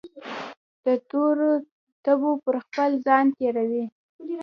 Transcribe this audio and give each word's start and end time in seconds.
دتورو 0.85 1.49
تبو 2.03 2.31
پرخپل 2.45 2.91
ځان 3.05 3.25
تیروي 3.37 3.85